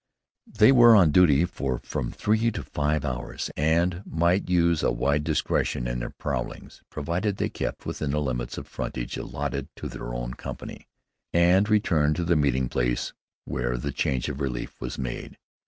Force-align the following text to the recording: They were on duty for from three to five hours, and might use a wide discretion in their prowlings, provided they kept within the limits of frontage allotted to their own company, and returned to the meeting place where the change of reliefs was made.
They 0.51 0.71
were 0.71 0.95
on 0.95 1.11
duty 1.11 1.45
for 1.45 1.77
from 1.83 2.11
three 2.11 2.49
to 2.53 2.63
five 2.63 3.05
hours, 3.05 3.51
and 3.55 4.01
might 4.03 4.49
use 4.49 4.81
a 4.81 4.91
wide 4.91 5.23
discretion 5.23 5.87
in 5.87 5.99
their 5.99 6.09
prowlings, 6.09 6.81
provided 6.89 7.37
they 7.37 7.49
kept 7.49 7.85
within 7.85 8.09
the 8.09 8.19
limits 8.19 8.57
of 8.57 8.65
frontage 8.67 9.15
allotted 9.15 9.67
to 9.75 9.87
their 9.87 10.11
own 10.11 10.33
company, 10.33 10.87
and 11.33 11.69
returned 11.69 12.15
to 12.15 12.23
the 12.25 12.35
meeting 12.35 12.67
place 12.67 13.13
where 13.45 13.77
the 13.77 13.91
change 13.91 14.27
of 14.27 14.41
reliefs 14.41 14.73
was 14.81 14.97
made. 14.97 15.37